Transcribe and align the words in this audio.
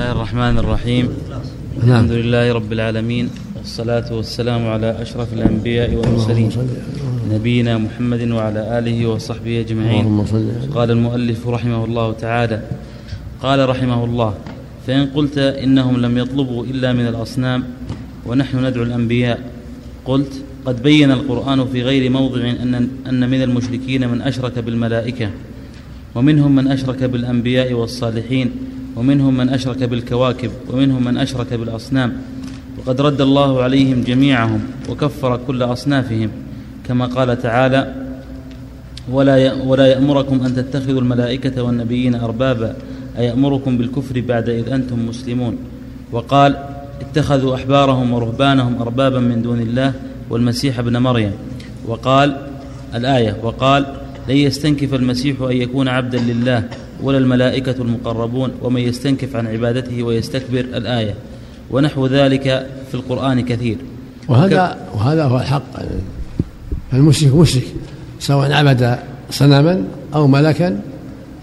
الله 0.00 0.12
الرحمن 0.12 0.58
الرحيم 0.58 1.08
نعم. 1.30 1.40
الحمد 1.84 2.12
لله 2.12 2.52
رب 2.52 2.72
العالمين 2.72 3.30
والصلاة 3.56 4.14
والسلام 4.14 4.66
على 4.66 5.02
أشرف 5.02 5.32
الأنبياء 5.32 5.94
والمرسلين 5.94 6.50
نبينا 7.30 7.78
محمد 7.78 8.30
وعلى 8.30 8.78
آله 8.78 9.06
وصحبه 9.06 9.60
أجمعين 9.60 10.24
قال 10.74 10.90
المؤلف 10.90 11.48
رحمه 11.48 11.84
الله 11.84 12.12
تعالى 12.12 12.62
قال 13.42 13.68
رحمه 13.68 14.04
الله 14.04 14.34
فإن 14.86 15.06
قلت 15.06 15.38
إنهم 15.38 15.96
لم 15.96 16.18
يطلبوا 16.18 16.64
إلا 16.64 16.92
من 16.92 17.06
الأصنام 17.06 17.64
ونحن 18.26 18.64
ندعو 18.64 18.82
الأنبياء 18.82 19.38
قلت 20.04 20.32
قد 20.66 20.82
بين 20.82 21.10
القرآن 21.10 21.66
في 21.68 21.82
غير 21.82 22.10
موضع 22.10 22.40
أن, 22.40 22.88
أن 23.08 23.30
من 23.30 23.42
المشركين 23.42 24.08
من 24.08 24.22
أشرك 24.22 24.58
بالملائكة 24.58 25.30
ومنهم 26.14 26.54
من 26.54 26.68
أشرك 26.68 27.04
بالأنبياء 27.04 27.72
والصالحين 27.72 28.69
ومنهم 28.96 29.36
من 29.36 29.48
أشرك 29.48 29.82
بالكواكب 29.82 30.50
ومنهم 30.70 31.04
من 31.04 31.16
أشرك 31.16 31.54
بالأصنام. 31.54 32.12
وقد 32.78 33.00
رد 33.00 33.20
الله 33.20 33.62
عليهم 33.62 34.02
جميعهم 34.02 34.60
وكفر 34.88 35.40
كل 35.46 35.62
أصنافهم. 35.62 36.30
كما 36.88 37.06
قال 37.06 37.42
تعالى 37.42 37.94
ولا 39.10 39.52
ولا 39.62 39.86
يأمركم 39.86 40.40
أن 40.44 40.54
تتخذوا 40.54 41.00
الملائكة 41.00 41.62
والنبيين 41.62 42.14
أربابا 42.14 42.76
أيأمركم 43.18 43.78
بالكفر 43.78 44.20
بعد 44.20 44.48
إذ 44.48 44.68
أنتم 44.68 45.06
مسلمون؟ 45.06 45.56
وقال 46.12 46.56
اتخذوا 47.00 47.54
أحبارهم 47.54 48.12
ورهبانهم 48.12 48.82
أربابا 48.82 49.20
من 49.20 49.42
دون 49.42 49.60
الله 49.60 49.92
والمسيح 50.30 50.78
ابن 50.78 50.96
مريم. 50.96 51.32
وقال 51.86 52.36
الآية 52.94 53.36
وقال 53.42 53.86
لن 54.28 54.36
يستنكف 54.36 54.94
المسيح 54.94 55.40
أن 55.40 55.56
يكون 55.56 55.88
عبدا 55.88 56.18
لله 56.18 56.68
ولا 57.02 57.18
الملائكة 57.18 57.74
المقربون 57.78 58.50
ومن 58.62 58.80
يستنكف 58.80 59.36
عن 59.36 59.46
عبادته 59.46 60.02
ويستكبر 60.02 60.60
الآية 60.60 61.14
ونحو 61.70 62.06
ذلك 62.06 62.66
في 62.88 62.94
القرآن 62.94 63.40
كثير. 63.40 63.76
وهذا 64.28 64.76
وهذا 64.94 65.24
هو 65.24 65.36
الحق. 65.38 65.62
فالمشرك 66.92 67.34
مشرك 67.34 67.64
سواء 68.20 68.52
عبد 68.52 68.96
صنما 69.30 69.84
أو 70.14 70.26
ملكا 70.26 70.80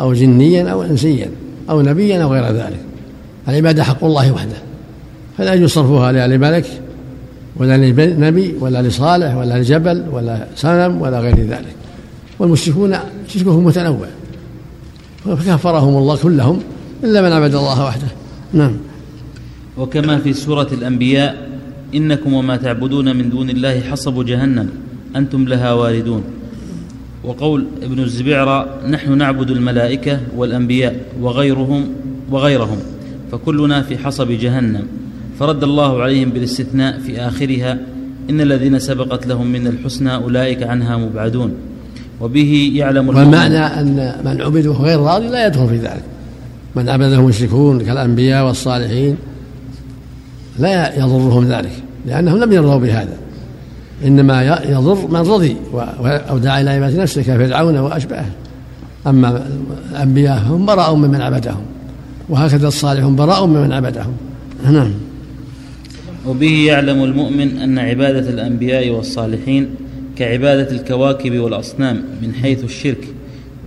أو 0.02 0.14
جنيا 0.14 0.70
أو 0.70 0.84
إنسيا 0.84 1.30
أو 1.70 1.82
نبيا 1.82 2.24
أو 2.24 2.34
غير 2.34 2.46
ذلك. 2.46 2.80
العبادة 3.48 3.84
حق 3.84 4.04
الله 4.04 4.32
وحده. 4.32 4.58
فلا 5.38 5.54
يجوز 5.54 5.70
صرفها 5.70 6.12
لا 6.12 6.28
لملك 6.28 6.66
ولا 7.56 7.78
لنبي 7.78 8.56
ولا 8.60 8.82
لصالح 8.82 9.36
ولا 9.36 9.60
لجبل 9.60 10.04
ولا 10.12 10.48
صنم 10.56 11.02
ولا 11.02 11.20
غير 11.20 11.40
ذلك. 11.40 11.76
والمشركون 12.40 12.98
شركهم 13.28 13.66
متنوع. 13.66 14.08
فكفرهم 15.36 15.98
الله 15.98 16.16
كلهم 16.16 16.60
إلا 17.04 17.22
من 17.22 17.32
عبد 17.32 17.56
الله 17.56 17.86
وحده. 17.86 18.08
نعم. 18.54 18.74
وكما 19.78 20.18
في 20.18 20.34
سورة 20.34 20.68
الأنبياء 20.72 21.50
إنكم 21.96 22.34
وما 22.34 22.58
تعبدون 22.58 23.16
من 23.16 23.30
دون 23.30 23.50
الله 23.50 23.80
حصب 23.80 24.26
جهنم 24.26 24.70
أنتم 25.16 25.44
لها 25.44 25.74
واردون. 25.74 26.24
وقول 27.24 27.66
ابن 27.84 28.00
الزبيعرة 28.00 28.88
نحن 28.88 29.18
نعبد 29.18 29.50
الملائكة 29.52 30.20
والأنبياء 30.36 30.96
وغيرهم 31.22 31.86
وغيرهم 32.32 32.78
فكلنا 33.32 33.82
في 33.82 33.98
حصب 33.98 34.32
جهنم. 34.32 34.88
فرد 35.40 35.64
الله 35.64 36.02
عليهم 36.02 36.30
بالاستثناء 36.30 37.00
في 37.00 37.20
آخرها 37.22 37.80
إن 38.30 38.42
الذين 38.42 38.80
سبقت 38.80 39.28
لهم 39.28 39.48
من 39.48 39.68
الحسنى 39.68 40.16
أولئك 40.16 40.64
عنها 40.64 40.98
مبعدون. 40.98 41.54
وبه 42.22 42.72
يعلم 42.76 43.10
المؤمن- 43.10 43.18
والمعنى 43.18 43.58
أن 43.58 44.16
من 44.26 44.42
عبد 44.42 44.68
وهو 44.68 44.86
غير 44.86 45.00
راضي 45.00 45.28
لا 45.28 45.48
يدخل 45.48 45.68
في 45.68 45.78
ذلك. 45.78 46.04
من 46.76 46.90
عبده 46.90 47.14
المشركون 47.14 47.82
كالأنبياء 47.82 48.46
والصالحين 48.48 49.16
لا 50.60 50.96
يضرهم 50.98 51.46
ذلك 51.48 51.72
لأنهم 52.06 52.38
لم 52.38 52.52
يرضوا 52.52 52.78
بهذا. 52.78 53.18
إنما 54.06 54.62
يضر 54.70 55.08
من 55.08 55.16
رضي 55.16 55.56
و- 55.74 55.78
و- 55.78 56.08
أو 56.08 56.38
دعا 56.38 56.62
إلى 56.62 56.70
عبادة 56.70 57.02
نفسه 57.02 57.22
كفرعون 57.22 57.78
وأشباهه. 57.78 58.32
أما 59.08 59.46
الأنبياء 59.92 60.40
هم 60.50 60.66
براء 60.66 60.96
ممن 60.96 61.22
عبدهم 61.22 61.62
وهكذا 62.30 62.68
الصالحون 62.68 63.16
براء 63.16 63.46
ممن 63.46 63.72
عبدهم. 63.74 64.14
نعم. 64.72 64.92
وبه 66.28 66.66
يعلم 66.68 67.04
المؤمن 67.04 67.58
أن 67.58 67.80
عبادة 67.80 68.30
الأنبياء 68.30 68.90
والصالحين 68.90 69.70
كعبادة 70.20 70.72
الكواكب 70.72 71.40
والأصنام 71.40 72.04
من 72.22 72.34
حيث 72.34 72.64
الشرك 72.64 73.08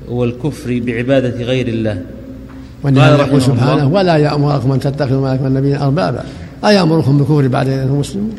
والكفر 0.09 0.81
بعبادة 0.85 1.45
غير 1.45 1.69
الله. 1.69 2.03
قال 2.85 2.97
رحمه 2.97 3.29
يقول 3.29 3.43
سبحانه 3.43 3.73
الله 3.73 3.87
ولا 3.87 4.17
يأمركم 4.17 4.73
أن 4.73 4.81
تتخذوا 4.81 5.19
الملائكة 5.19 5.45
والنبيين 5.45 5.77
أربابا. 5.77 6.25
أيأمركم 6.65 7.19
بالكفر 7.19 7.49
بعد 7.49 7.69
إذ 7.69 7.79
أنتم 7.79 7.99
مسلمون 7.99 8.35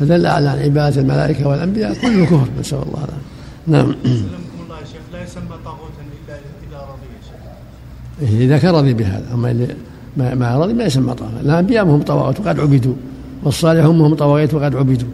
فدل 0.00 0.26
على 0.26 0.52
أن 0.52 0.58
عبادة 0.58 1.00
الملائكة 1.00 1.48
والأنبياء 1.48 1.94
كله 1.94 2.24
كفر 2.24 2.48
نسأل 2.60 2.78
الله 2.78 3.04
العافية. 3.04 3.28
نعم. 3.66 3.86
سلمكم 3.86 4.62
الله 4.64 4.80
يا 4.80 4.84
شيخ 4.84 5.00
لا 5.12 5.22
يسمى 5.22 5.56
طاغوتا 5.64 6.02
إلا 6.16 6.34
إذا 6.68 6.78
رضي 6.90 7.08
يا 8.26 8.30
شيخ. 8.36 8.42
إذا 8.42 8.58
كان 8.58 8.74
رضي 8.74 8.94
بهذا. 8.94 9.24
أما 9.34 9.50
اللي 9.50 9.66
ما, 10.16 10.34
ما 10.34 10.58
رضي 10.58 10.72
ما 10.72 10.84
يسمى 10.84 11.14
طاغوت. 11.14 11.32
الأنبياء 11.44 11.84
هم 11.84 12.02
طواغيت 12.02 12.40
وقد 12.40 12.60
عبدوا 12.60 12.94
والصالحون 13.44 14.00
هم 14.00 14.14
طواغيت 14.14 14.54
وقد 14.54 14.76
عبدوا. 14.76 15.08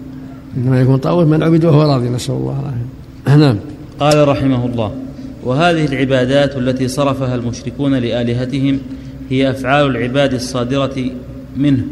إنما 0.56 0.80
يكون 0.80 0.96
طاغوت 0.96 1.26
من 1.26 1.42
عبد 1.42 1.64
وهو 1.64 1.82
راضي 1.92 2.08
نسأل 2.08 2.34
الله 2.34 2.60
العافية. 2.60 3.44
نعم. 3.46 3.56
قال 4.00 4.28
رحمه 4.28 4.66
الله 4.66 4.92
وهذه 5.44 5.84
العبادات 5.84 6.56
التي 6.56 6.88
صرفها 6.88 7.34
المشركون 7.34 7.94
لآلهتهم 7.94 8.78
هي 9.30 9.50
أفعال 9.50 9.86
العباد 9.96 10.34
الصادرة 10.34 10.94
منه 11.56 11.84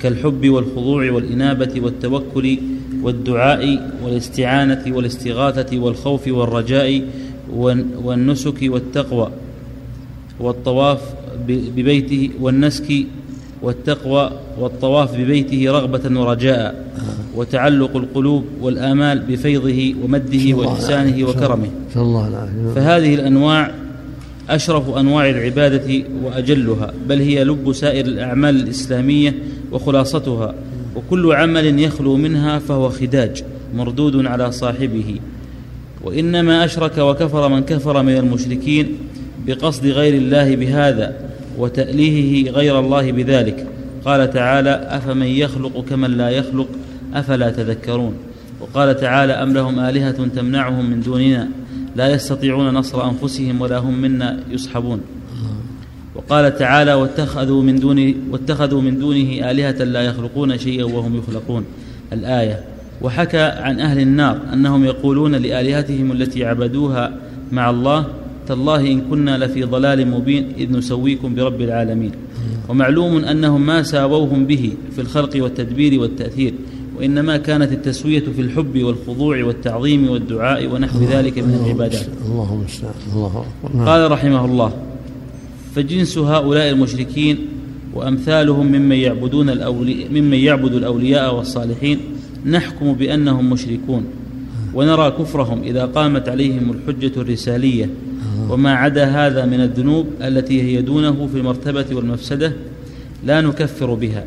كالحب 0.00 0.48
والخضوع 0.48 1.10
والإنابة 1.12 1.80
والتوكل 1.80 2.58
والدعاء 3.02 3.90
والاستعانة 4.04 4.84
والاستغاثة 4.96 5.78
والخوف 5.78 6.28
والرجاء 6.28 7.02
والن- 7.56 7.86
والنسك 8.04 8.54
والتقوى 8.62 9.30
والطواف 10.40 11.00
ببيته 11.48 12.30
والنسك 12.40 13.06
والتقوى 13.62 14.30
والطواف 14.58 15.16
ببيته 15.16 15.72
رغبة 15.72 16.20
ورجاء 16.20 16.84
وتعلق 17.36 17.96
القلوب 17.96 18.44
والآمال 18.60 19.18
بفيضه 19.18 19.94
ومده 20.04 20.56
وإحسانه 20.56 21.28
وكرمه. 21.28 21.68
فهذه 22.74 23.14
الأنواع 23.14 23.70
أشرف 24.50 24.96
أنواع 24.96 25.28
العبادة 25.30 26.04
وأجلها 26.24 26.92
بل 27.08 27.20
هي 27.20 27.44
لب 27.44 27.72
سائر 27.72 28.06
الأعمال 28.06 28.56
الإسلامية 28.56 29.34
وخلاصتها 29.72 30.54
وكل 30.96 31.32
عمل 31.32 31.80
يخلو 31.80 32.16
منها 32.16 32.58
فهو 32.58 32.88
خداج 32.88 33.44
مردود 33.74 34.26
على 34.26 34.52
صاحبه. 34.52 35.16
وإنما 36.04 36.64
أشرك 36.64 36.98
وكفر 36.98 37.48
من 37.48 37.60
كفر 37.62 38.02
من 38.02 38.16
المشركين 38.16 38.88
بقصد 39.46 39.86
غير 39.86 40.14
الله 40.14 40.56
بهذا 40.56 41.27
وتأليهه 41.58 42.50
غير 42.50 42.78
الله 42.78 43.12
بذلك. 43.12 43.66
قال 44.04 44.30
تعالى 44.30 44.70
أفمن 44.70 45.26
يخلق 45.26 45.84
كمن 45.88 46.10
لا 46.10 46.30
يخلق؟ 46.30 46.68
أفلا 47.14 47.50
تذكرون؟ 47.50 48.14
وقال 48.60 48.96
تعالى 48.96 49.32
أم 49.32 49.52
لهم 49.52 49.78
آلهة 49.78 50.28
تمنعهم 50.36 50.90
من 50.90 51.00
دوننا؟ 51.00 51.48
لا 51.96 52.14
يستطيعون 52.14 52.74
نصر 52.74 53.10
أنفسهم 53.10 53.60
ولا 53.60 53.78
هم 53.78 54.00
منا 54.00 54.40
يصحبون. 54.50 55.00
وقال 56.14 56.58
تعالى 56.58 56.94
واتخذوا 56.94 57.62
من 57.62 57.76
دونه 57.76 58.14
واتخذوا 58.30 58.80
من 58.80 58.98
دونه 58.98 59.50
آلهة 59.50 59.84
لا 59.84 60.02
يخلقون 60.02 60.58
شيئا 60.58 60.84
وهم 60.84 61.16
يخلقون. 61.16 61.64
الآية 62.12 62.60
وحكى 63.02 63.40
عن 63.40 63.80
أهل 63.80 63.98
النار 64.00 64.38
أنهم 64.52 64.84
يقولون 64.84 65.34
لآلهتهم 65.34 66.12
التي 66.12 66.44
عبدوها 66.44 67.12
مع 67.52 67.70
الله 67.70 68.06
تالله 68.48 68.80
إن 68.92 69.00
كنا 69.10 69.38
لفي 69.38 69.62
ضلال 69.62 70.08
مبين 70.08 70.52
إذ 70.58 70.72
نسويكم 70.72 71.34
برب 71.34 71.60
العالمين. 71.60 72.12
ومعلوم 72.68 73.24
أنهم 73.24 73.66
ما 73.66 73.82
ساووهم 73.82 74.46
به 74.46 74.72
في 74.92 75.00
الخلق 75.00 75.42
والتدبير 75.42 76.00
والتأثير 76.00 76.54
وإنما 76.98 77.36
كانت 77.36 77.72
التسوية 77.72 78.24
في 78.36 78.40
الحب 78.40 78.82
والخضوع 78.82 79.44
والتعظيم 79.44 80.10
والدعاء 80.10 80.66
ونحو 80.66 80.98
ذلك 81.04 81.38
من 81.38 81.54
العبادات. 81.64 82.06
اللهم 82.26 82.64
الله 83.14 83.44
نعم. 83.74 83.88
قال 83.88 84.10
رحمه 84.10 84.44
الله 84.44 84.72
فجنس 85.74 86.18
هؤلاء 86.18 86.70
المشركين 86.70 87.36
وأمثالهم 87.94 88.66
ممن 88.66 88.96
يعبدون 88.96 89.50
الأولي 89.50 90.08
ممن 90.08 90.38
يعبد 90.38 90.72
الأولياء 90.74 91.34
والصالحين 91.34 91.98
نحكم 92.46 92.92
بأنهم 92.92 93.50
مشركون. 93.50 94.04
ونرى 94.74 95.10
كفرهم 95.10 95.62
إذا 95.62 95.84
قامت 95.84 96.28
عليهم 96.28 96.70
الحجة 96.70 97.12
الرسالية. 97.16 97.90
وما 98.48 98.74
عدا 98.74 99.04
هذا 99.04 99.46
من 99.46 99.60
الذنوب 99.60 100.06
التي 100.22 100.62
هي 100.62 100.82
دونه 100.82 101.28
في 101.32 101.38
المرتبة 101.38 101.86
والمفسدة 101.92 102.52
لا 103.24 103.40
نكفر 103.40 103.94
بها 103.94 104.24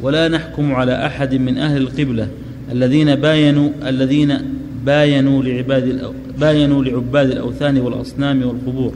ولا 0.00 0.28
نحكم 0.28 0.74
على 0.74 1.06
أحد 1.06 1.34
من 1.34 1.58
أهل 1.58 1.76
القبلة 1.76 2.28
الذين 2.72 3.14
باينوا 3.14 3.70
الذين 3.86 4.38
باينوا 4.84 5.42
لعباد 5.42 6.12
باينوا 6.38 6.84
لعباد 6.84 7.30
الأوثان 7.30 7.78
والأصنام 7.78 8.42
والقبور 8.42 8.92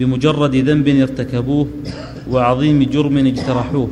بمجرد 0.00 0.56
ذنب 0.56 0.88
ارتكبوه 0.88 1.68
وعظيم 2.30 2.82
جرم 2.82 3.18
اجترحوه 3.18 3.88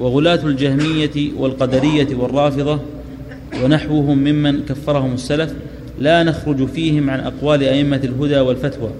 وغلاة 0.00 0.46
الجهمية 0.46 1.32
والقدرية 1.36 2.16
والرافضة 2.16 2.80
ونحوهم 3.64 4.18
ممن 4.18 4.62
كفرهم 4.68 5.14
السلف 5.14 5.54
لا 6.00 6.22
نخرج 6.22 6.66
فيهم 6.66 7.10
عن 7.10 7.20
أقوال 7.20 7.62
أئمة 7.62 8.00
الهدى 8.04 8.38
والفتوى 8.38 8.90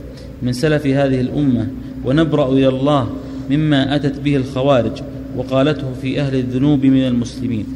من 0.42 0.52
سلف 0.52 0.86
هذه 0.86 1.20
الأمة 1.20 1.68
ونبرأ 2.04 2.52
إلى 2.52 2.68
الله 2.68 3.08
مما 3.50 3.96
أتت 3.96 4.20
به 4.20 4.36
الخوارج 4.36 5.02
وقالته 5.36 5.92
في 6.02 6.20
أهل 6.20 6.34
الذنوب 6.34 6.86
من 6.86 7.06
المسلمين. 7.06 7.66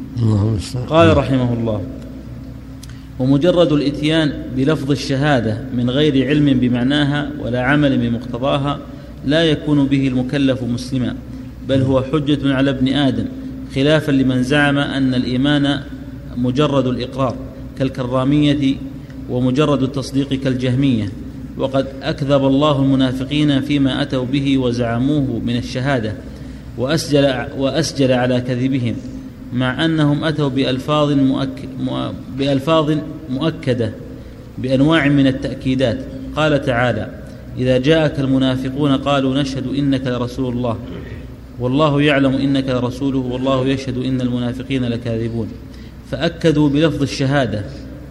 قال 0.89 1.17
رحمه 1.17 1.53
الله 1.53 1.81
ومجرد 3.19 3.71
الإتيان 3.71 4.33
بلفظ 4.57 4.91
الشهادة 4.91 5.57
من 5.77 5.89
غير 5.89 6.27
علم 6.27 6.59
بمعناها 6.59 7.31
ولا 7.43 7.61
عمل 7.61 7.97
بمقتضاها 7.97 8.79
لا 9.25 9.43
يكون 9.43 9.85
به 9.85 10.07
المكلف 10.07 10.63
مسلما 10.63 11.15
بل 11.69 11.81
هو 11.81 12.01
حجة 12.01 12.53
على 12.53 12.69
ابن 12.69 12.87
آدم 12.87 13.25
خلافا 13.75 14.11
لمن 14.11 14.43
زعم 14.43 14.77
أن 14.77 15.13
الإيمان 15.13 15.79
مجرد 16.37 16.87
الإقرار 16.87 17.35
كالكرامية 17.79 18.75
ومجرد 19.29 19.83
التصديق 19.83 20.33
كالجهمية 20.33 21.09
وقد 21.57 21.87
أكذب 22.03 22.45
الله 22.45 22.79
المنافقين 22.79 23.61
فيما 23.61 24.01
أتوا 24.01 24.25
به 24.25 24.57
وزعموه 24.57 25.41
من 25.45 25.57
الشهادة 25.57 26.13
وأسجل, 26.77 27.45
وأسجل 27.57 28.11
على 28.11 28.41
كذبهم 28.41 28.95
مع 29.53 29.85
أنهم 29.85 30.23
أتوا 30.23 30.49
بألفاظ, 30.49 31.11
مؤك 31.11 31.69
بألفاظ 32.37 32.97
مؤكدة 33.29 33.91
بأنواع 34.57 35.07
من 35.07 35.27
التأكيدات. 35.27 35.99
قال 36.35 36.61
تعالى 36.61 37.09
إذا 37.57 37.77
جاءك 37.77 38.19
المنافقون 38.19 38.91
قالوا 38.91 39.41
نشهد 39.41 39.67
إنك 39.67 40.07
لرسول 40.07 40.53
الله 40.53 40.77
والله 41.59 42.01
يعلم 42.01 42.33
إنك 42.33 42.69
لرسوله 42.69 43.17
والله 43.17 43.67
يشهد 43.67 43.97
إن 43.97 44.21
المنافقين 44.21 44.85
لكاذبون. 44.85 45.47
فأكدوا 46.11 46.69
بلفظ 46.69 47.01
الشهادة 47.01 47.63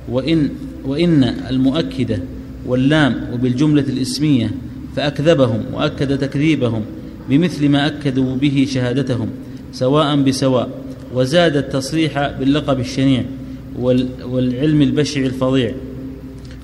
وإن 0.08 0.48
وإن 0.84 1.24
المؤكدة 1.24 2.18
واللام 2.66 3.28
وبالجملة 3.32 3.84
الإسمية 3.88 4.50
فأكذبهم 4.96 5.62
وأكد 5.72 6.18
تكذيبهم 6.18 6.82
بمثل 7.28 7.68
ما 7.68 7.86
أكدوا 7.86 8.36
به 8.36 8.66
شهادتهم 8.70 9.28
سواء 9.72 10.16
بسواء 10.16 10.68
وزاد 11.14 11.56
التصريح 11.56 12.30
باللقب 12.40 12.80
الشنيع 12.80 13.24
والعلم 14.24 14.82
البشع 14.82 15.20
الفظيع. 15.20 15.74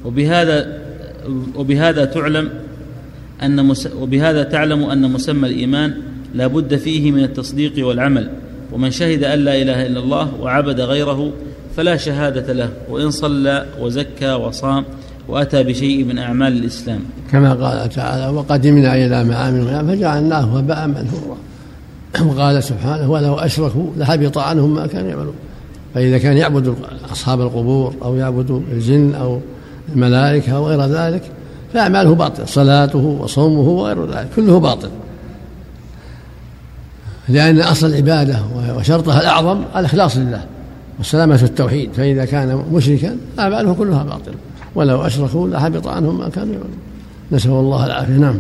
وبهذا 0.05 0.83
وبهذا 1.55 2.05
تعلم 2.05 2.49
أن 3.43 3.75
وبهذا 4.01 4.43
تعلم 4.43 4.83
أن 4.83 5.11
مسمى 5.11 5.49
الإيمان 5.49 5.95
لا 6.35 6.47
بد 6.47 6.77
فيه 6.77 7.11
من 7.11 7.25
التصديق 7.25 7.87
والعمل 7.87 8.31
ومن 8.73 8.91
شهد 8.91 9.25
أن 9.25 9.39
لا 9.39 9.63
إله 9.63 9.87
إلا 9.87 10.01
الله 10.01 10.35
وعبد 10.41 10.81
غيره 10.81 11.33
فلا 11.77 11.97
شهادة 11.97 12.53
له 12.53 12.71
وإن 12.91 13.11
صلى 13.11 13.67
وزكى 13.81 14.33
وصام 14.33 14.85
وأتى 15.29 15.63
بشيء 15.63 16.05
من 16.05 16.19
أعمال 16.19 16.53
الإسلام. 16.53 17.01
كما 17.33 17.55
قال 17.55 17.89
تعالى 17.89 18.29
وقدمنا 18.37 18.95
إلى 18.95 19.25
ما 19.25 19.37
عملوا 19.37 19.83
فجعلناه 19.83 20.59
هباء 20.59 20.87
منثورا. 20.87 21.37
وقال 22.25 22.63
سبحانه 22.63 23.11
ولو 23.11 23.35
أشركوا 23.35 23.91
لحبط 23.97 24.39
عنهم 24.39 24.75
ما 24.75 24.87
كانوا 24.87 25.09
يعملون. 25.11 25.35
فإذا 25.95 26.19
كان 26.19 26.37
يعبد 26.37 26.75
أصحاب 27.13 27.41
القبور 27.41 27.95
أو 28.03 28.17
يعبد 28.17 28.63
الجن 28.73 29.15
أو 29.15 29.41
الملائكة 29.95 30.57
أو 30.57 30.67
غير 30.67 30.87
ذلك 30.87 31.23
فأعماله 31.73 32.15
باطل 32.15 32.49
صلاته 32.49 32.99
وصومه 32.99 33.61
وغير 33.61 34.07
ذلك 34.07 34.29
كله 34.37 34.61
باطل. 34.61 34.89
لأن 37.29 37.61
أصل 37.61 37.87
العبادة 37.87 38.39
وشرطها 38.77 39.21
الأعظم 39.21 39.63
الإخلاص 39.77 40.17
لله 40.17 40.45
والسلامة 40.99 41.43
التوحيد. 41.43 41.93
فإذا 41.93 42.25
كان 42.25 42.65
مشركا 42.73 43.17
أعماله 43.39 43.75
كلها 43.75 44.03
باطلة. 44.03 44.35
ولو 44.77 45.07
أشركوا 45.07 45.49
لحبط 45.49 45.87
عنهم 45.87 46.19
ما 46.19 46.29
كانوا 46.29 46.53
يعملون 46.53 46.79
نسأل 47.33 47.51
الله 47.51 47.87
العافية. 47.87 48.13
نعم. 48.13 48.39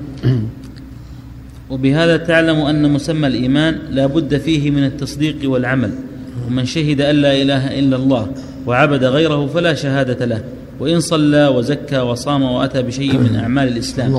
وبهذا 1.70 2.16
تعلم 2.16 2.56
أن 2.56 2.92
مسمى 2.92 3.26
الإيمان 3.26 3.78
لا 3.90 4.06
بد 4.06 4.38
فيه 4.38 4.70
من 4.70 4.84
التصديق 4.84 5.36
والعمل 5.44 5.90
ومن 6.46 6.64
شهد 6.64 7.00
أن 7.00 7.16
لا 7.16 7.42
إله 7.42 7.78
إلا 7.78 7.96
الله 7.96 8.26
وعبد 8.66 9.04
غيره 9.04 9.46
فلا 9.46 9.74
شهادة 9.74 10.26
له 10.26 10.40
وإن 10.80 11.00
صلى 11.00 11.48
وزكى 11.48 11.98
وصام 11.98 12.42
وأتى 12.42 12.82
بشيء 12.82 13.18
من 13.18 13.36
أعمال 13.42 13.68
الإسلام. 13.68 14.16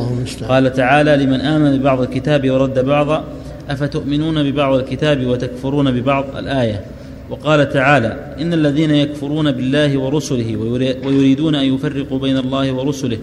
قال 0.49 0.73
تعالى 0.73 1.15
لمن 1.17 1.41
آمن 1.41 1.77
ببعض 1.77 2.01
الكتاب 2.01 2.51
ورد 2.51 2.85
بعضا 2.85 3.23
أفتؤمنون 3.69 4.51
ببعض 4.51 4.73
الكتاب 4.73 5.25
وتكفرون 5.25 5.91
ببعض 5.91 6.25
الآية؟ 6.37 6.81
وقال 7.29 7.69
تعالى 7.69 8.35
إن 8.41 8.53
الذين 8.53 8.91
يكفرون 8.91 9.51
بالله 9.51 9.97
ورسله 9.97 10.57
ويريدون 11.06 11.56
أن 11.56 11.74
يفرقوا 11.74 12.19
بين 12.19 12.38
الله 12.38 12.71
ورسله 12.71 13.18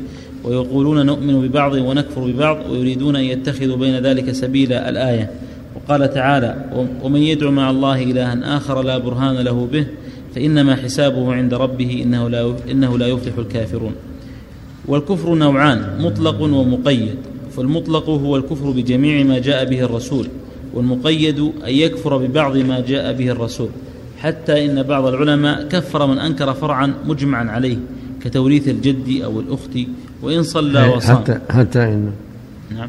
ويقولون 0.45 1.07
نؤمن 1.07 1.49
ببعض 1.49 1.73
ونكفر 1.73 2.21
ببعض 2.21 2.71
ويريدون 2.71 3.17
أن 3.17 3.25
يتخذوا 3.25 3.77
بين 3.77 3.99
ذلك 3.99 4.33
سبيلا 4.33 4.89
الآية. 4.89 5.31
وقال 5.77 6.15
تعالى 6.15 6.65
ومن 7.03 7.23
يدعو 7.23 7.51
مع 7.51 7.71
الله 7.71 8.03
إلها 8.03 8.57
آخر 8.57 8.83
لا 8.83 8.99
برهان 8.99 9.37
له 9.37 9.69
به 9.73 9.87
فإنما 10.35 10.77
حسابه 10.77 11.35
عند 11.35 11.55
ربه 11.55 12.03
إنه 12.03 12.29
لا, 12.29 12.55
إنه 12.71 12.99
لا 12.99 13.07
يفلح 13.07 13.39
الكافرون. 13.39 13.93
والكفر 14.89 15.35
نوعان 15.35 15.99
مطلق 16.01 16.43
ومقيد. 16.43 17.15
فالمطلق 17.57 18.11
هو 18.11 18.37
الكفر 18.37 18.71
بجميع 18.71 19.25
ما 19.25 19.39
جاء 19.39 19.65
به 19.65 19.81
الرسول 19.81 20.27
والمقيد 20.75 21.39
أن 21.41 21.53
يكفر 21.75 22.17
ببعض 22.17 22.57
ما 22.57 22.81
جاء 22.81 23.13
به 23.13 23.31
الرسول. 23.31 23.69
حتى 24.25 24.65
إن 24.65 24.83
بعض 24.83 25.07
العلماء 25.07 25.69
كفر 25.69 26.07
من 26.07 26.19
أنكر 26.19 26.55
فرعا 26.55 26.95
مجمعا 27.07 27.45
عليه 27.45 27.77
كتوريث 28.23 28.69
الجد 28.69 29.23
أو 29.25 29.41
الأخت 29.41 29.79
وإن 30.23 30.43
صلى 30.43 30.89
وصام. 30.89 31.17
حتى 31.17 31.39
حتى 31.51 31.83
إن 31.83 32.13
نعم. 32.77 32.89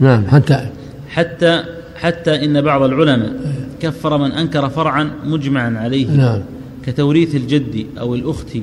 نعم 0.00 0.26
حتى 0.26 0.68
حتى 1.08 1.64
حتى 1.96 2.44
إن 2.44 2.60
بعض 2.60 2.82
العلماء 2.82 3.32
كفر 3.80 4.18
من 4.18 4.32
أنكر 4.32 4.68
فرعا 4.68 5.10
مجمعا 5.24 5.78
عليه 5.78 6.06
نعم. 6.06 6.40
كتوريث 6.86 7.34
الجد 7.34 7.86
أو 7.98 8.14
الأخت 8.14 8.58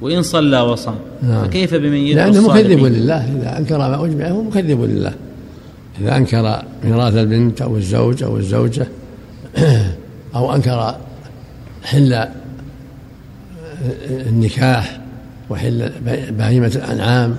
وإن 0.00 0.22
صلى 0.22 0.60
وصام. 0.60 0.94
نعم. 1.22 1.44
فكيف 1.44 1.74
بمن 1.74 1.96
يدعو 1.96 2.32
لأنه 2.32 2.48
مكذب 2.48 2.84
لله. 2.84 3.36
إذا 3.36 3.58
أنكر 3.58 3.78
ما 3.78 4.04
أجمع 4.04 4.28
هو 4.28 4.42
مكذب 4.42 4.80
لله. 4.82 5.12
إذا 6.00 6.16
أنكر 6.16 6.62
ميراث 6.84 7.16
البنت 7.16 7.62
أو 7.62 7.76
الزوج 7.76 8.22
أو 8.22 8.36
الزوجة 8.36 8.86
أو 10.36 10.54
أنكر 10.54 10.96
حل 11.82 12.28
النكاح 14.10 15.00
وحل 15.50 15.92
بهيمة 16.38 16.66
الأنعام 16.66 17.36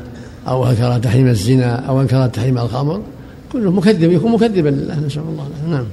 أو 0.47 0.69
أنكر 0.69 0.99
تحريم 0.99 1.27
الزنا 1.27 1.75
أو 1.75 2.01
أنكر 2.01 2.27
تحريم 2.27 2.57
الخمر 2.57 3.03
كله 3.51 3.71
مكذب 3.71 4.11
يكون 4.11 4.31
مكذبا 4.31 4.69
لله 4.69 4.99
نسأل 4.99 5.21
الله 5.21 5.49
نعم. 5.69 5.85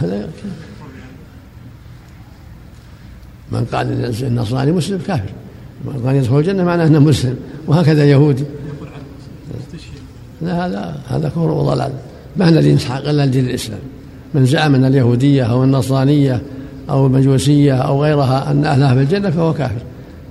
هذا 0.00 0.28
من 3.52 3.64
قال 3.64 4.14
النصراني 4.22 4.72
مسلم 4.72 4.98
كافر. 5.06 5.30
من 5.84 6.02
قال 6.06 6.16
يدخل 6.16 6.38
الجنة 6.38 6.64
معناه 6.64 6.86
أنه 6.86 6.98
مسلم 6.98 7.36
وهكذا 7.66 8.04
يهودي. 8.04 8.44
لا 10.42 10.66
هذا 10.66 11.00
هذا 11.08 11.28
كفر 11.28 11.50
وضلال. 11.50 11.92
ما 12.40 12.48
الذي 12.48 12.70
يسحق 12.70 13.08
الا 13.08 13.26
لدين 13.26 13.46
الإسلام. 13.46 13.80
من 14.34 14.46
زعم 14.46 14.74
أن 14.74 14.84
اليهودية 14.84 15.42
أو 15.42 15.64
النصرانية 15.64 16.42
أو 16.90 17.06
المجوسية 17.06 17.74
أو 17.74 18.02
غيرها 18.02 18.50
أن 18.50 18.64
اهلها 18.64 18.94
في 18.94 19.00
الجنة 19.00 19.30
فهو 19.30 19.54
كافر. 19.54 19.82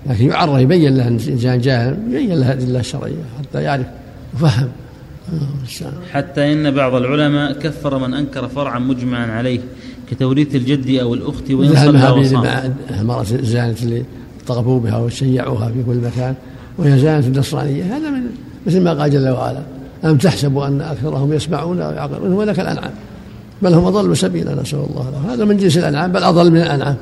لكن 0.09 0.29
يعرف 0.29 0.61
يبين 0.61 0.97
له 0.97 1.07
انسان 1.07 1.61
جاهل 1.61 1.97
يبين 2.09 2.29
له 2.29 2.53
الأدلة 2.53 2.79
الشرعية 2.79 3.23
حتى 3.39 3.63
يعرف 3.63 3.85
وفهم. 4.33 4.67
حتى 6.11 6.53
إن 6.53 6.71
بعض 6.71 6.95
العلماء 6.95 7.53
كفر 7.53 7.97
من 8.07 8.13
أنكر 8.13 8.47
فرعا 8.47 8.79
مجمعا 8.79 9.31
عليه 9.31 9.59
كتوريث 10.11 10.55
الجد 10.55 10.99
أو 10.99 11.13
الأخت 11.13 11.51
وإن 11.51 11.75
صلى 11.75 12.73
المراه 12.99 13.21
الزانيه 13.21 13.75
اللي 13.83 14.03
طغفوا 14.47 14.79
بها 14.79 14.97
وشيعوها 14.97 15.67
في 15.67 15.83
كل 15.83 15.95
مكان 15.95 16.35
وهي 16.77 16.99
زانيه 16.99 17.27
النصرانية. 17.27 17.83
هذا 17.83 18.09
من 18.09 18.21
مثل 18.67 18.81
ما 18.81 18.93
قال 18.93 19.11
جل 19.11 19.29
وعلا. 19.29 19.61
أم 20.05 20.17
تحسبوا 20.17 20.67
أن 20.67 20.81
أكثرهم 20.81 21.33
يسمعون 21.33 21.81
أو 21.81 21.91
يعقلون؟ 21.91 22.33
هو 22.33 22.43
لك 22.43 22.59
الأنعام. 22.59 22.91
بل 23.61 23.73
هم 23.73 23.85
أضل 23.85 24.17
سبيلا 24.17 24.61
نسأل 24.61 24.79
الله 24.89 25.09
له 25.09 25.33
هذا 25.33 25.45
من 25.45 25.57
جنس 25.57 25.77
الأنعام 25.77 26.11
بل 26.11 26.23
أضل 26.23 26.51
من 26.51 26.61
الأنعام. 26.61 26.95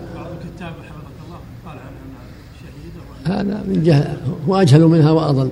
هذا 3.25 3.63
من 3.67 3.83
جهل 3.83 4.17
هو 4.47 4.55
أجهل 4.55 4.81
منها 4.81 5.11
وأضل. 5.11 5.49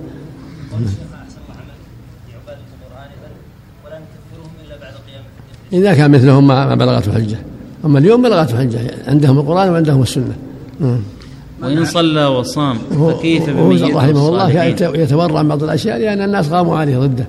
إذا 5.72 5.94
كان 5.94 6.10
مثلهم 6.10 6.46
ما 6.46 6.74
بلغته 6.74 7.12
حجة 7.12 7.38
أما 7.84 7.98
اليوم 7.98 8.22
بلغته 8.22 8.58
حجة 8.58 8.80
عندهم 9.06 9.38
القرآن 9.38 9.70
وعندهم 9.70 10.02
السنة. 10.02 10.36
وإن 11.62 11.84
صلى 11.84 12.26
وصام 12.26 12.78
فكيف 12.78 13.50
بمن 13.50 13.94
رحمه 13.94 14.28
الله 14.28 14.64
يتورع 14.94 15.42
بعض 15.42 15.62
الأشياء 15.62 15.98
لأن 15.98 16.22
الناس 16.22 16.48
قاموا 16.48 16.78
عليه 16.78 16.98
ضده. 16.98 17.26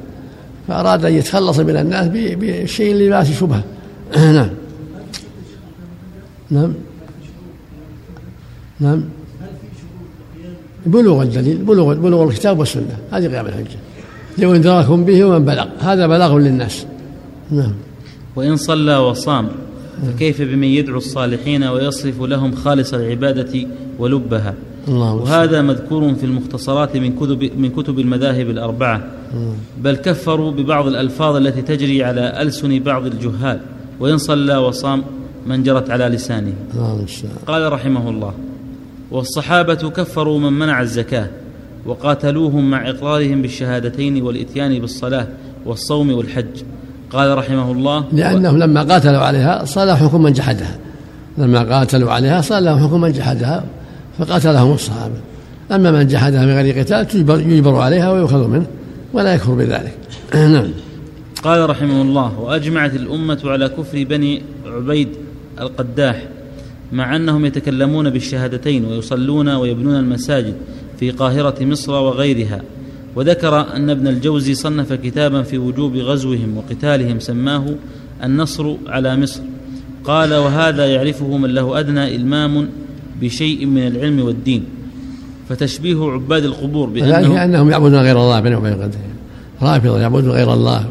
فأراد 0.68 1.06
أن 1.06 1.14
يتخلص 1.14 1.60
من 1.60 1.78
الناس 1.78 2.08
بالشيء 2.08 2.92
اللي 2.92 3.26
فيه 3.26 3.34
شبهة. 3.34 3.64
نعم. 4.18 4.50
نعم. 6.52 6.74
نعم. 8.80 9.04
بلوغ 10.86 11.22
الدليل 11.22 11.58
بلوغ 11.58 11.94
بلوغ 11.94 12.30
الكتاب 12.30 12.60
والسنة. 12.60 12.98
هذه 13.12 13.28
قيام 13.28 13.46
الحجة. 13.46 13.78
لو 14.38 14.56
ادراكم 14.56 15.06
به 15.06 15.24
ومن 15.24 15.46
بلغ. 15.46 15.66
هذا 15.80 16.08
بلاغ 16.08 16.38
للناس. 16.38 16.86
نعم. 17.52 17.74
وإن 18.36 18.56
صلى 18.56 18.98
وصام 18.98 19.50
فكيف 20.06 20.42
بمن 20.42 20.68
يدعو 20.68 20.98
الصالحين 20.98 21.64
ويصرف 21.64 22.22
لهم 22.22 22.56
خالص 22.56 22.94
العبادة 22.94 23.68
ولبها؟ 24.00 24.54
اللهم 24.88 25.18
صل. 25.18 25.24
وهذا 25.24 25.62
مذكور 25.62 26.16
في 26.16 26.26
المختصرات 26.26 26.98
من 26.98 27.16
كتب 27.16 27.52
من 27.58 27.70
كتب 27.70 28.00
المذاهب 28.00 28.50
الأربعة. 28.50 29.04
بل 29.84 29.96
كفروا 29.96 30.52
ببعض 30.52 30.88
الألفاظ 30.88 31.36
التي 31.36 31.62
تجري 31.62 32.04
على 32.04 32.42
ألسن 32.42 32.80
بعض 32.80 33.06
الجهال. 33.06 33.60
وإن 34.00 34.18
صلى 34.18 34.58
وصام 34.58 35.04
من 35.48 35.64
جرت 35.64 35.90
على 35.90 36.06
لسانه. 36.06 36.54
قال 37.48 37.74
رحمه 37.74 38.10
الله 38.10 38.34
والصحابة 39.12 39.90
كفروا 39.90 40.40
من 40.40 40.54
منع 40.54 40.82
الزكاة 40.82 41.28
وقاتلوهم 41.86 42.72
مع 42.72 42.90
إقرارهم 42.90 43.42
بالشهادتين 43.42 44.22
والإتيان 44.22 44.80
بالصلاة 44.80 45.28
والصوم 45.66 46.12
والحج. 46.12 46.64
قال 47.12 47.38
رحمه 47.38 47.72
الله 47.72 48.06
لأنهم 48.12 48.58
لما 48.58 48.84
قاتلوا 48.84 49.20
عليها 49.20 49.66
صار 49.66 49.96
حكم 49.96 50.24
من 50.24 50.34
جحدها. 50.34 50.78
لما 51.38 51.78
قاتلوا 51.78 52.12
عليها 52.12 52.42
صار 52.42 52.60
لهم 52.60 52.88
حكم 52.88 53.02
من 53.02 53.12
جحدها 53.12 53.64
فقاتلهم 54.20 54.74
الصحابة. 54.74 55.16
أما 55.72 55.92
من 55.92 56.08
جحدها 56.08 56.46
من 56.46 56.52
غير 56.52 56.80
قتال 56.80 57.08
تجبر, 57.08 57.40
يجبر 57.40 57.76
عليها 57.76 58.12
ويؤخذ 58.12 58.48
منه 58.48 58.66
ولا 59.14 59.34
يكفر 59.34 59.54
بذلك. 59.54 59.98
نعم. 60.36 60.68
قال 61.44 61.70
رحمه 61.70 62.02
الله 62.02 62.40
وأجمعت 62.40 62.96
الأمة 62.96 63.40
على 63.46 63.70
كفر 63.70 64.04
بني 64.04 64.42
عبيد 64.66 65.10
القداح 65.60 66.24
مع 66.92 67.16
أنهم 67.16 67.46
يتكلمون 67.46 68.10
بالشهادتين 68.10 68.86
ويصلون 68.86 69.50
ويبنون 69.50 69.96
المساجد 69.96 70.54
في 71.00 71.12
قاهرة 71.12 71.64
مصر 71.64 71.92
وغيرها. 71.92 72.62
وذكر 73.18 73.76
أن 73.76 73.90
ابن 73.90 74.08
الجوزي 74.08 74.54
صنف 74.54 74.94
كتابا 74.94 75.44
في 75.44 75.58
وجوب 75.58 75.96
غزوهم 75.96 76.58
وقتالهم 76.58 77.20
سماه 77.20 77.66
النصر 78.24 78.76
على 78.88 79.18
مصر. 79.18 79.42
قال 80.04 80.34
وهذا 80.34 80.86
يعرفه 80.86 81.38
من 81.38 81.50
له 81.50 81.80
أدنى 81.80 82.16
إلمام 82.16 82.70
بشيء 83.22 83.66
من 83.66 83.88
العلم 83.88 84.20
والدين 84.20 84.64
فتشبيه 85.50 86.12
عباد 86.12 86.44
القبور 86.44 86.90
ذلك 86.90 87.04
بانهم 87.04 87.38
أنهم 87.38 87.70
يعبدون 87.72 88.00
غير 88.00 88.18
الله 88.18 88.40
بين 88.40 88.54
وبين 88.56 88.90
رافضة 89.62 90.00
يعبدون 90.00 90.32
غير 90.32 90.54
الله 90.54 90.86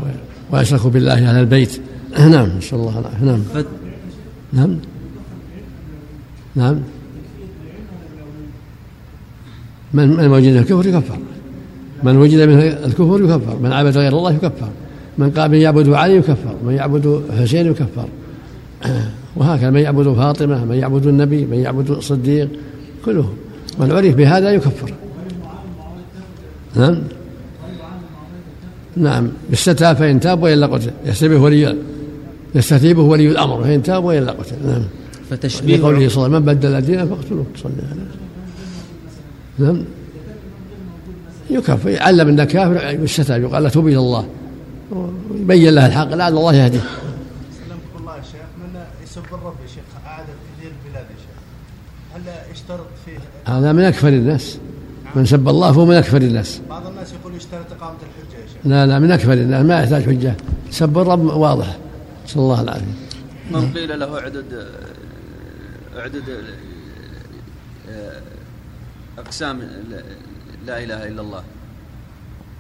ويشركوا 0.52 0.90
بالله 0.90 1.12
أهل 1.12 1.40
البيت. 1.40 1.80
نعم 2.34 2.48
نسأل 2.58 2.78
الله. 2.78 2.98
العافية 2.98 3.24
نعم. 3.24 3.42
فت- 3.54 3.66
نعم. 4.52 4.78
نعم. 6.54 6.80
من 9.94 10.08
من 10.08 10.26
وجد 10.28 10.54
الكفر 10.54 10.86
يكفر. 10.88 11.18
من 12.06 12.16
وجد 12.16 12.40
منه 12.40 12.62
الكفر 12.62 13.24
يكفر 13.24 13.56
من 13.62 13.72
عبد 13.72 13.96
غير 13.96 14.18
الله 14.18 14.32
يكفر 14.32 14.68
من 15.18 15.30
قال 15.30 15.50
من 15.50 15.56
يعبد 15.56 15.88
علي 15.88 16.16
يكفر 16.16 16.54
من 16.66 16.74
يعبد 16.74 17.22
حسين 17.40 17.66
يكفر. 17.66 18.08
وهكذا 19.36 19.70
من 19.70 19.80
يعبد 19.80 20.14
فاطمة 20.14 20.64
من 20.64 20.76
يعبد 20.76 21.06
النبي 21.06 21.44
من 21.44 21.56
يعبد 21.56 21.90
الصديق 21.90 22.48
كلهم. 23.04 23.34
من 23.78 23.92
عرف 23.92 24.14
بهذا 24.14 24.50
يكفر. 24.50 24.92
نعم؟ 26.76 26.98
نعم. 28.96 29.28
بالستاب 29.50 29.96
فإن 29.96 30.20
تاب 30.20 30.42
وإلا 30.42 30.66
قتل. 30.66 30.90
يستبه 31.06 31.36
ولي 31.36 31.76
يستتيبه 32.54 33.02
ولي 33.02 33.28
الأمر. 33.28 33.62
فإن 33.62 33.82
تاب 33.82 34.04
وإلا 34.04 34.32
قتل. 34.32 34.56
نعم. 34.66 34.82
فتشبيه 35.30 35.82
قوله 35.82 36.08
صلى 36.08 36.26
الله 36.26 36.36
عليه 36.36 36.36
وسلم 36.36 36.46
من 36.46 36.54
بدل 36.54 36.80
دينه 36.80 37.04
فاقتلوه. 37.04 37.46
صلى 37.56 37.72
الله 37.72 37.84
عليه 37.90 38.02
وسلم. 38.02 38.08
نعم. 39.58 39.95
يكفر. 41.50 41.88
يعلم 41.88 42.28
أنه 42.28 42.44
كافر 42.44 42.96
بالستار 42.96 43.40
يقال 43.40 43.62
له 43.62 43.68
توب 43.68 43.86
إلى 43.88 43.98
الله. 43.98 44.28
يبين 45.34 45.74
له 45.74 45.86
الحق 45.86 46.14
لعل 46.14 46.32
الله 46.32 46.54
يهديه. 46.54 46.80
سلمكم 46.80 48.00
الله 48.00 48.16
يا 48.16 48.22
شيخ. 48.22 48.46
من 48.58 48.80
يسب 49.04 49.22
الرب 49.32 49.54
يا 49.62 49.66
شيخ 49.66 49.84
في 50.04 50.62
ذي 50.62 50.68
البلاد 50.68 51.04
يا 51.04 51.16
شيخ. 51.16 51.36
هل 52.14 52.52
يشترط 52.52 52.86
فيه؟ 53.04 53.52
هذا 53.52 53.72
من 53.72 53.82
أكفر 53.82 54.08
الناس. 54.08 54.58
من 55.14 55.24
سب 55.24 55.48
الله 55.48 55.72
فهو 55.72 55.86
من 55.86 55.94
أكفر 55.94 56.16
الناس. 56.16 56.60
بعض 56.68 56.86
الناس 56.86 57.12
يقول 57.12 57.34
يشترط 57.34 57.72
إقامة 57.72 57.96
الحجة 57.96 58.42
يا 58.42 58.46
شيخ. 58.46 58.56
لا 58.64 58.86
لا 58.86 58.98
من 58.98 59.10
أكفر 59.10 59.32
الناس. 59.32 59.66
ما 59.66 59.80
يحتاج 59.80 60.04
حجة. 60.04 60.34
سب 60.70 60.98
الرب 60.98 61.24
واضح. 61.24 61.76
نسأل 62.26 62.40
الله 62.40 62.60
العافية. 62.60 62.84
من 63.50 63.72
قيل 63.72 64.00
له 64.00 64.18
اعدد 64.18 64.66
اعدد 65.98 66.22
أقسام 69.18 69.60
لا 70.66 70.84
إله 70.84 71.08
إلا 71.08 71.20
الله. 71.20 71.42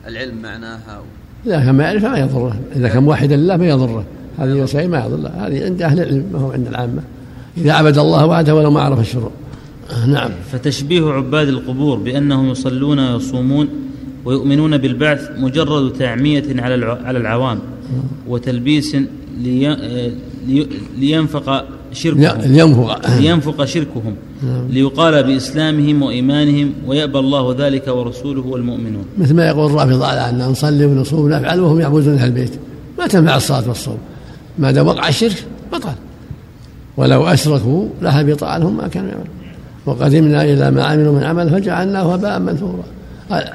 العلم 0.06 0.42
معناها 0.42 1.02
إذا 1.46 1.60
كان 1.60 1.74
ما 1.74 1.84
يعرف 1.84 2.04
ما 2.04 2.18
يضره. 2.18 2.56
إذا 2.76 2.88
كان 2.88 3.02
موحدا 3.02 3.36
لله 3.36 3.56
ما 3.56 3.68
يضره. 3.68 4.04
هذه 4.38 4.62
مسائل 4.62 4.90
ما 4.90 5.04
يضره. 5.06 5.28
هذه 5.28 5.64
عند 5.64 5.82
أهل 5.82 6.00
العلم 6.00 6.24
ما 6.32 6.38
هو 6.38 6.52
عند 6.52 6.66
العامة. 6.66 7.02
إذا 7.56 7.72
عبد 7.72 7.98
الله 7.98 8.26
وحده 8.26 8.54
ولو 8.54 8.70
ما 8.70 8.80
عرف 8.80 9.00
الشروع 9.00 9.30
نعم. 10.06 10.30
فتشبيه 10.52 11.12
عباد 11.12 11.48
القبور 11.48 11.98
بأنهم 11.98 12.50
يصلون 12.50 12.98
ويصومون 12.98 13.68
ويؤمنون 14.24 14.78
بالبعث 14.78 15.30
مجرد 15.38 15.92
تعمية 15.92 16.44
على 16.48 16.98
على 17.04 17.18
العوام 17.18 17.58
وتلبيس 18.28 18.96
لي 19.38 19.76
لي 20.46 20.66
لينفق 20.98 21.64
شركهم. 21.92 22.40
لينفق. 22.40 23.10
لينفق 23.18 23.64
شركهم. 23.64 24.14
ليقال 24.70 25.22
بإسلامهم 25.22 26.02
وإيمانهم 26.02 26.72
ويأبى 26.86 27.18
الله 27.18 27.54
ذلك 27.58 27.88
ورسوله 27.88 28.46
والمؤمنون. 28.46 29.04
مثل 29.18 29.34
ما 29.34 29.46
يقول 29.46 29.70
الرافضة 29.70 30.06
على 30.06 30.30
أن 30.30 30.38
نصلي 30.38 30.86
ونصوم 30.86 31.24
ونفعل 31.24 31.60
وهم 31.60 31.80
يعبدون 31.80 32.14
أهل 32.14 32.28
البيت. 32.28 32.52
ما 32.98 33.06
تنفع 33.06 33.36
الصلاة 33.36 33.68
والصوم. 33.68 33.98
ما 34.58 34.70
دام 34.70 34.86
وقع 34.86 35.08
الشرك 35.08 35.44
بطل. 35.72 35.88
ولو 36.96 37.26
أشركوا 37.26 37.88
لهبط 38.02 38.44
عنهم 38.44 38.76
ما 38.76 38.88
كانوا 38.88 39.08
يعملون. 39.08 39.28
وقدمنا 39.86 40.44
إلى 40.44 40.70
ما 40.70 40.84
عملوا 40.84 41.12
من 41.12 41.24
عمل 41.24 41.50
فجعلناه 41.50 42.14
هباء 42.14 42.38
منثورا. 42.38 42.84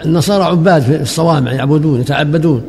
النصارى 0.06 0.44
عباد 0.44 0.82
في 0.82 1.02
الصوامع 1.02 1.52
يعبدون 1.54 2.02
يتعبدون. 2.02 2.62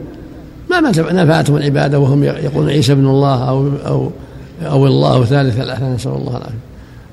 ما 0.71 0.81
ما 0.81 0.91
نفعتهم 1.13 1.57
العبادة 1.57 1.99
وهم 1.99 2.25
يقولون 2.25 2.69
عيسى 2.69 2.93
ابن 2.93 3.07
الله 3.07 3.49
أو 3.49 3.69
أو 3.87 4.11
أو 4.63 4.87
الله 4.87 5.25
ثالث 5.25 5.61
الأحلام 5.61 5.95
نسأل 5.95 6.13
الله 6.13 6.31
العافية. 6.31 6.63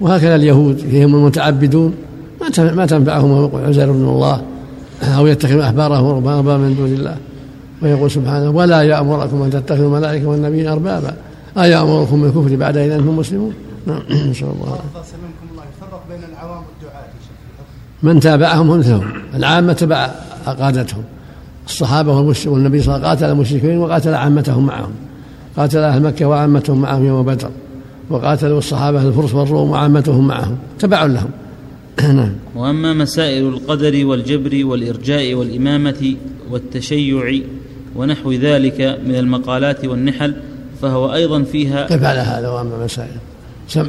وهكذا 0.01 0.35
اليهود 0.35 0.77
فيهم 0.77 1.15
المتعبدون 1.15 1.93
ما 2.41 2.73
ما 2.73 2.85
تنفعهم 2.85 3.51
عزير 3.53 3.89
ابن 3.89 4.03
الله 4.07 4.41
أو 5.03 5.27
يتخذ 5.27 5.59
أحبارهم 5.59 6.05
ورهبانا 6.05 6.57
من 6.57 6.75
دون 6.75 6.93
الله. 6.93 7.17
ويقول 7.81 8.11
سبحانه 8.11 8.49
ولا 8.49 8.81
يأمركم 8.81 9.41
أن 9.41 9.49
تتخذوا 9.49 9.87
الملائكة 9.87 10.27
والنبيين 10.27 10.67
أربابا. 10.67 11.13
أيأمركم 11.57 12.21
بالكفر 12.21 12.55
بعد 12.55 12.77
إذا 12.77 12.95
أنتم 12.95 13.17
مسلمون؟ 13.17 13.53
نعم 13.87 14.01
نسأل 14.29 14.47
الله. 14.47 14.79
الله 15.51 15.63
يفرق 15.77 16.03
بين 16.09 16.19
العوام 16.33 16.63
والدعاة 16.63 17.09
من 18.03 18.19
تابعهم 18.19 18.79
مثلهم 18.79 19.11
العامة 19.35 19.73
تبع 19.73 20.09
قادتهم 20.45 21.03
الصحابة 21.67 22.13
والنبي 22.45 22.81
صلى 22.81 22.95
الله 22.95 23.07
عليه 23.07 23.17
وسلم 23.17 23.25
قاتل 23.25 23.25
المشركين 23.25 23.77
وقاتل 23.77 24.13
عامتهم 24.13 24.65
معهم. 24.65 24.91
قاتل 25.57 25.77
أهل 25.77 26.01
مكة 26.01 26.25
وعامتهم 26.25 26.81
معهم 26.81 27.05
يوم 27.05 27.25
بدر 27.25 27.51
وقاتلوا 28.09 28.57
الصحابة 28.57 29.07
الفرس 29.07 29.33
والروم 29.33 29.69
وعامتهم 29.69 30.27
معهم 30.27 30.57
تبع 30.79 31.05
لهم. 31.05 31.29
نعم. 32.15 32.33
وأما 32.55 32.93
مسائل 32.93 33.47
القدر 33.47 34.05
والجبر 34.05 34.65
والإرجاء 34.65 35.33
والإمامة 35.33 36.15
والتشيع 36.51 37.39
ونحو 37.95 38.31
ذلك 38.31 38.99
من 39.05 39.15
المقالات 39.15 39.85
والنحل 39.85 40.35
فهو 40.81 41.13
أيضا 41.13 41.43
فيها 41.43 41.87
على 41.91 42.19
هذا 42.19 42.49
وأما 42.49 42.85
مسائل. 42.85 43.17
سم 43.67 43.87